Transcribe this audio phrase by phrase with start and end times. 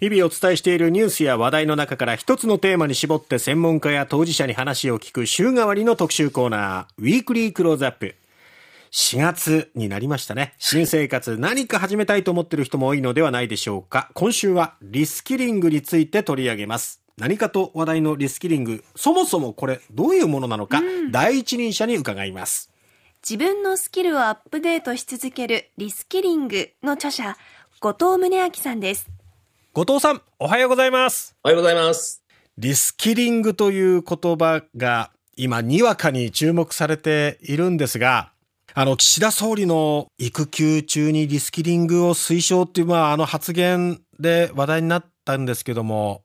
[0.00, 8.14] 日々お伝えしているニュースや話題の中から一つのテーマに絞って専門家や当事者に話を聞く週替わりの特集コーナー、ウィークリークローズアップ。
[8.92, 10.54] 4月になりましたね。
[10.58, 14.08] 新生活何か始めたいと思っている人も多いのではないでしょうか。
[14.14, 17.02] 今週はリスキリングについて取り上げます。
[17.16, 22.70] 何かと話題のリスキリング、そもそもこれどういうものなのか、うん、第一人者に伺います。
[23.28, 27.36] 自分のスキルをアップデートし続けるリスキリングの著者、
[27.80, 29.17] 後藤宗明さんです。
[29.78, 31.36] 後藤さん、おはようございます。
[31.44, 32.24] おはようございます。
[32.56, 38.32] リスキリングという言葉が今、にわかに注目されているんですが、
[38.74, 46.24] あの、岸田総理の育休中にリスキリングを推奨っていう、まあ、あの発言で話題になったんですけども、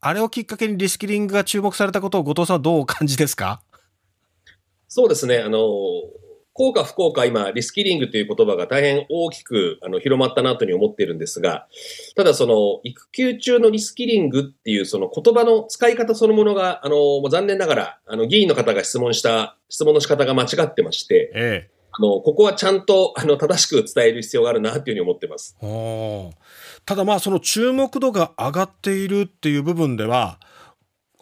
[0.00, 3.62] あれをきっかけにリスキリングが注目されたことを後藤さんはどうお感じですか？
[4.88, 5.38] そうですね。
[5.38, 5.60] あの、
[6.58, 11.68] 効果不効果、今、リスキリングという言葉が大変大きくあの広まったなというふうに思っているんですが、
[12.16, 25.56] ただその、育休中のリスキリングっていうその言葉の使い方そのものが、あの、もう残念ながら、あの、議員の方が質問した質問の仕方が間違ってまして、ええ、あの、ここはちゃんと、あの、正しく伝える必要があるなというふうに思ってます。
[26.84, 30.40] ただまあ、その注目度が上がっているっていう部分では、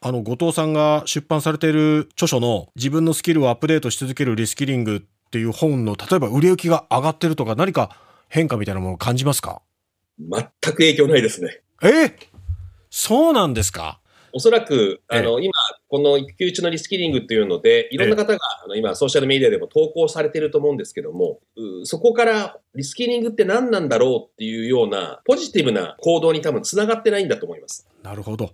[0.01, 9.61] あの、後藤さんが出版されている著書の自分のスキルをアップデートし続けるリスキリングっていう本の、例えば売れ行きが上がってるとか、何か変化みたいなものを感じますか？
[10.19, 11.61] 全く影響ないですね。
[11.83, 12.17] え？
[12.89, 14.01] そうなんですか？
[14.33, 15.53] おそらく、あの、今、
[15.89, 21.41] この育休中のリスキリングっていうので、いろんな方が、あの、今、ソーシャルメディアでも投稿されてると思うんですけども、
[21.85, 27.87] そこからリスキリングって何なんだろうっていうような、ポジティブな行動に多分繋がってないんだと思います。
[28.03, 28.53] なるほど。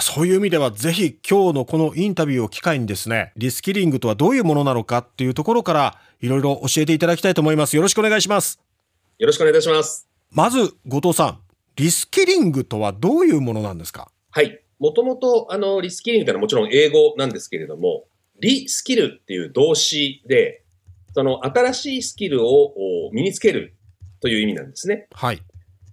[0.00, 7.76] そういう意味ではぜひ今日のこのインタビューを機会にですね、リスキリングとはどういうものなのかっていうところからいろいろ教えていただきたいと思います。
[7.76, 8.60] よろしくお願いします。
[9.18, 10.08] よろしくお願いいたします。
[10.30, 11.38] まず、後藤さん、
[11.76, 14.10] リスキリングとはどういうものなんですか？
[14.30, 14.60] はい。
[14.78, 18.04] もともと、あの、リスキリングというのはもちろん英語なんですけれども、
[18.40, 20.62] リスキルっていう動詞で、
[21.14, 22.74] その新しいスキルを
[23.12, 23.74] 身につける
[24.20, 25.08] という意味なんですね。
[25.12, 25.42] はい。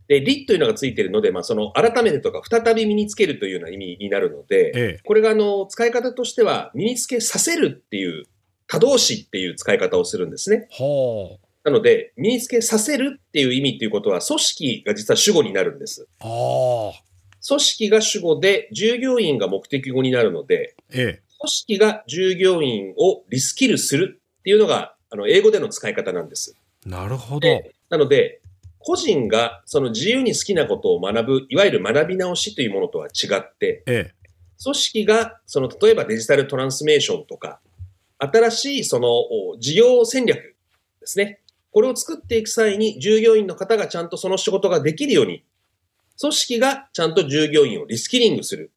[0.08, 8.26] で、りというのがついているので、まあ、その、改めてとか、再び身につけるというような意味になるので、ええ、これが、あの、使い方としては、身につけさせるっていう、
[8.68, 10.68] 多動詞っていう使い方をするんですね。
[10.72, 11.46] はあ。
[11.66, 16.08] なので、身につけさせるっていう意味っていうことは、組織が実は主語になるんです。
[16.20, 17.06] ああ。
[17.48, 26.56] 組織が主語で、従業員が目的語になるので、ええ、組織が従業員をリスキルするっていうのが、あの、英語での使い方なんです。
[26.86, 27.48] なるほど。
[27.90, 28.42] なので、
[28.85, 34.13] 個人がその自由に好きなことを学ぶ、いわゆる学び直しというものとは違って、ええ、
[34.62, 37.59] 組織がその例えばデジタルトランスメーションとか、
[38.19, 39.09] 新しいその
[39.59, 41.40] 事業戦略ですね。
[41.72, 45.44] これを作っていく際に従業員の方がちゃんとその仕事ができるように、
[46.22, 48.72] 組織がちゃんと従業員をリスキリングする。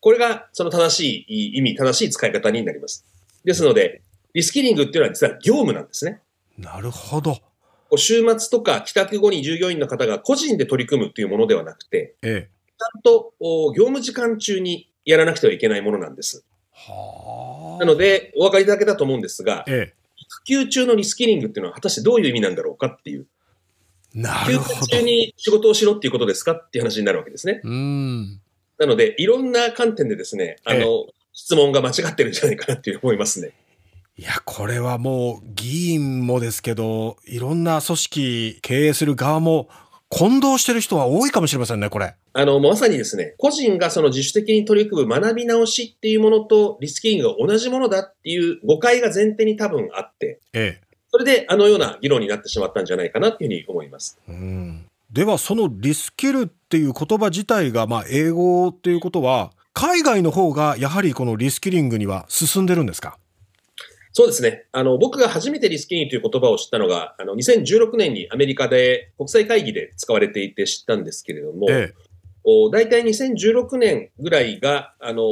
[0.00, 3.06] これがその正しい意味、正しい使い方になります。
[3.44, 4.02] ですので、
[4.34, 6.20] リスキリングっていうのは実は業務なんですね。
[6.58, 7.49] なるほど。
[7.96, 13.32] 週末とか帰宅後に従業員の方が個人で取り組むというものではなくて、ええ、ちゃんと
[13.76, 16.44] 業務時間中にやらなくてはいけないものなんです。
[16.72, 23.26] はなので、お分かりいただけたと思うんですが、ええ、育休中のリスキリングっていうのは果たしてどういう意味なんだろうかっていう。
[24.14, 24.80] なるほど。
[24.80, 27.60] 休中に仕事をしろっていうことですかっていう話になるわけですね。
[27.64, 28.40] うん。
[28.78, 33.52] なので、いろんな観点でですね、あの、ええ、質問が間違ってるんじゃないかなっていう思いますね。
[34.20, 39.70] いや、これはもう議員もですけど、いろんな組織経営する側も
[40.10, 42.14] 混同してる人は多いかもしれませんね、これ。
[42.34, 50.86] あの、まさにですね、個人がその自主的に取り組む学び直しっていうものとリスキリングが同じものだっていう誤解が前提に多分あって、ええ。
[51.10, 54.18] それであのような議論になってしまったんじゃないかなっていうふうに思います。
[54.28, 63.16] うんでは、そのリスキルっていう言葉自体が、まあ、英語っていうことは、海外の方がやはりこのリスキリングには進んでるんですか？
[64.12, 64.64] そうですね。
[64.72, 71.94] あの、僕が初めてリスキリングという言葉を知ったのが、あの、2016年にアメリカで国際会議で使われていて知ったんですけれども、ええ、
[72.44, 75.22] お大体2016年ぐらいが、あの、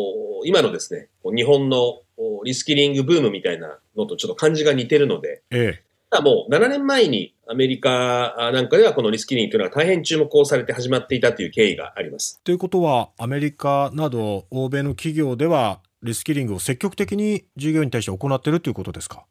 [0.45, 2.03] 今のですね、日本の
[2.45, 12.41] リスキリングブームみたいなのとちょっと感じが似てるので、ええ、もう7年前にアメリカなんかではこのリスキリングというのは大変注目をされて始まっていたという経緯があります。
[12.45, 19.25] ということは、アメリカなど欧米の企業ではリスキリングを積極的に従業員に対して行っているということですか？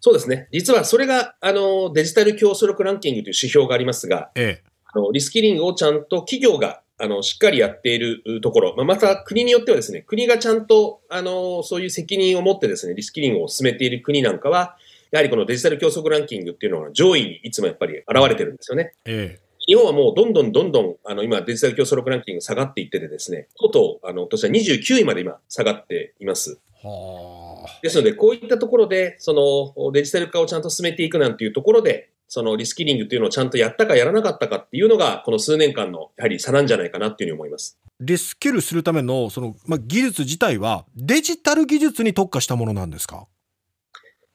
[0.00, 0.48] そうですね。
[0.50, 14.76] 実はそれが、あの、デジタル競争力ランキングという指標がありますが、ええ、あのリスキリングをちゃんと企業が、あの、しっかりやっているところ、まあ、また国によってはですね、国がちゃんと、あの、そういう責任を持ってですね、リスキリングを進めている国なんかは、
[15.10, 18.92] やはりこのデジタル競争ランキングっていうのは上位にいつもやっぱり現れてるんですよね。
[19.04, 26.58] ええ、日本はもうどんどんどんどん、あの、今デジタル競争力ランキング下がっていっててですね、とうとう、あの、今年は29位まで今下がっています。
[26.82, 27.78] はあ。
[27.80, 37.78] ですので、こういったところで、そのデジタル化をちゃんと進めていくなんていうところで、そのリスキリングというのをちゃんとやったかやらなかったかっていうのが、この数年間のやはり差なんじゃないかなっていうふうに思います。
[38.00, 43.28] リスキルするための、その、まあ、技術自体はデジタル技術に特化したものなんですか？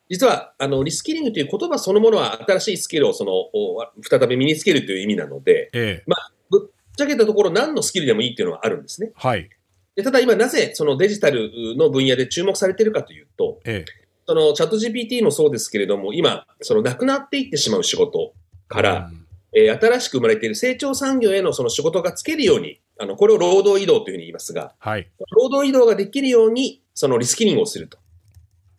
[0.09, 6.11] 実は、あの、リスキリングという言葉そのものは新しいスキルをその、お再び身につけるという意味なので、ええ。
[6.49, 9.11] ぶっちゃけたところ何のスキルでもいいっていうのはあるんですね。
[9.15, 9.49] はい。
[9.95, 14.05] でただ今なぜそのデジタルの分野で注目されているかというと、ええ。
[14.27, 18.33] そのチャット GPT もそうですけれども、今、そのなくなっていってしまう仕事
[18.67, 19.25] から、うん
[19.57, 25.07] えー新しく生まれている成長産業へのその仕事がつけるように、あの、これを労働移動というふうに言いますが、はい。
[25.31, 27.97] 労働移動ができるように、そのリスキリングをすると。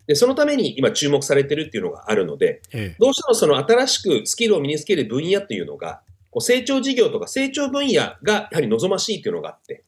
[0.07, 2.97] で、そのために今注目されているっていうのがあるので、ええ。
[2.99, 9.85] どうしてもその新しくスキルを身につける分野っていうのが、こう成長事業とか成長分野がやはり望ましいっていうのがあって、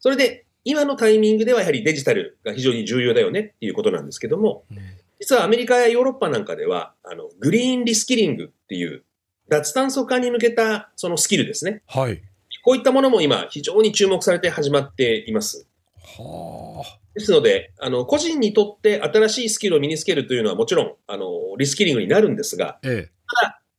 [0.00, 4.78] それで今のタイミングではやはりデジタルが非常に重要だよねっていうことなんですけども、うん
[5.20, 9.04] 実はアメリカやヨーロッパなんかでは、あの、グリーンリスキリングっていう
[9.48, 11.82] 脱炭素化に向けたそのスキルですね。
[11.86, 12.22] はい。
[12.64, 15.67] こういったものも今非常に注目されて始まっています。
[16.16, 16.98] はあ。
[17.14, 21.26] ですので、あの、個人にとって新しいスキルを身につけるというのはもちろん、あの、
[21.58, 23.12] リスキリングになるんですが、ええ。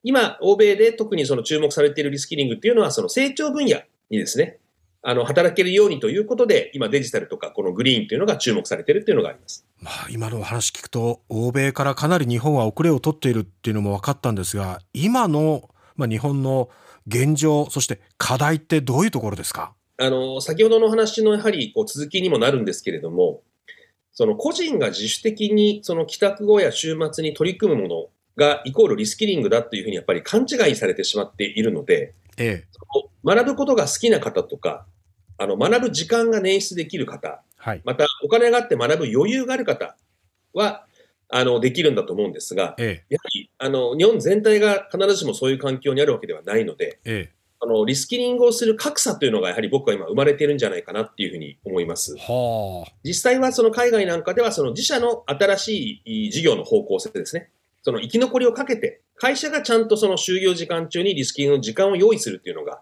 [0.03, 4.59] 今、欧米で特にその注目されているリスキリングっていうのは、その成長分野にですね、
[5.01, 9.65] あの、働けるようにということで、今デジタルとかこのグリーンというのが注目されているっていうのがあります。
[9.79, 16.69] まあ、今のお話聞くと、欧米からかなり日本は遅れを取っているっていうのも分かったんですが、今の、まあ、日本の
[17.07, 19.73] 現状、そして課題ってどういうところですか？
[19.99, 23.41] あの、先ほどの話のやはりこう続きにもなるんですけれども、
[24.13, 32.67] その個人が自主的にその帰宅後や週末に取り組むものがイコールリスキリングだというふうにやっぱり勘違いされてしまっているので、ええ。
[33.25, 34.85] 学ぶことが好きな方とか、
[35.37, 37.81] あの、学ぶ時間が捻出できる方、はい。
[37.83, 39.97] またお金があって学ぶ余裕がある方
[40.53, 40.85] は、
[41.27, 47.29] あの、できるんだと思うんですが、えやはり、あの、日本全体が必ずしもそういう環境にあるわけではないので、え。
[47.31, 52.21] えあの、リスキリングをする格差というのがやはり僕は今生まれているんじゃないかなっていうふうに思いますえ。。
[52.21, 52.91] はあ。
[53.03, 57.49] 実際はその海外なんかではその自社の新しい事業の方向性ですね。
[57.81, 62.81] その生き残りをかけて、会社がちゃんとその就業時間中にリスキリングの時間を用意するっていうのが、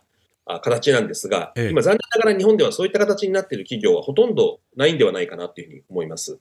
[0.50, 6.40] あ形なんですが、ええ今残念ながら日本ではそういった形になっている企業はほとんどないんではないかなというふうに思います。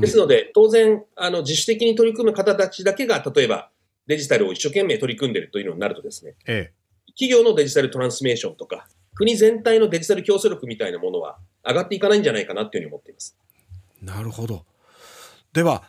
[0.00, 3.70] ですので、当然、あの、自主的に取り組む方たちだけが、例えば
[4.06, 6.72] デジタルを一生懸命取り組んでいるというのになるとですね、え
[7.18, 13.36] 企業のデジタルトランスメーションとか、国全体のデジタル競争力みたいなものは上がっていかないんじゃないかなというふうに思っています。
[14.02, 14.04] え。
[14.04, 14.64] なるほど。
[15.52, 15.84] では、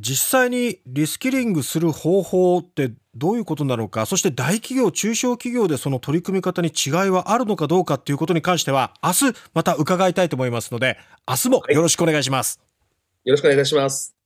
[0.00, 12.60] 実際にリスキリングする方法ってどういうことなのか、そして大企業、中小企業でその取り組み方に違いはあるのかどうかっていうことに関しては、明日また伺いたいと思いますので、明日もよろしくお願いします。
[13.24, 14.17] よろしくお願いします。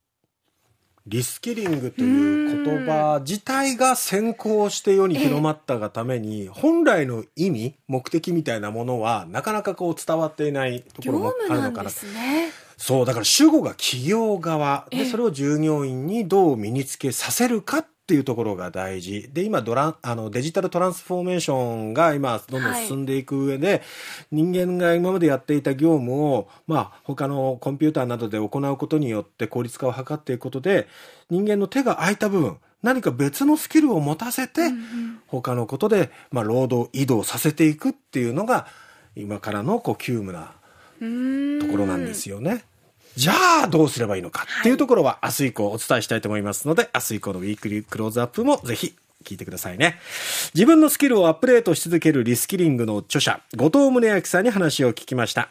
[1.05, 11.89] リスキリングという言葉自体が先行して世に広まったがために、本来の意味、目的みたいなものは、なかなかこう伝わっていないとこ業ろもあるのかな。
[11.89, 12.51] すね。
[12.77, 19.29] そう、だから主語が企業側で、ええそれを従業員にどう身につけさせるかっていうところが大事。
[19.33, 23.81] で、今ドラン、あの、デジタルトランスフォーメーションが今、どんどん進んでいく上で、
[24.31, 30.87] 人間が今までやっていた業務を、まあ、他のコンピューターなどで行うことによって効率化を図っていくことで、
[31.29, 34.61] 人間の手が空いた部分、何か別のスキルを持たせて、
[35.27, 38.67] 他のことで、まあ、労働移動させていくっていうのが、
[39.15, 40.53] 今からの、こう、急務な
[41.61, 42.65] ところなんですよね。
[43.15, 43.33] じゃ
[43.65, 49.99] あどうすればいいのかっていうところは明日以降お伝えしたいと思いますので、明日以降のウィークリークローズアップもぜひ聞いてくださいね。
[50.53, 55.49] 自分のスキルをアップデートし続けるリスキリングの著者、後藤宗明さんに話を聞きました。